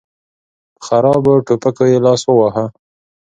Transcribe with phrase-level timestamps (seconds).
[0.75, 2.65] په خرابو ټوپکو يې لاس وواهه.